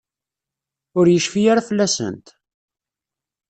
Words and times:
Ur 0.97 1.05
yecfi 1.09 1.41
ara 1.51 1.67
fell-asent? 1.69 2.27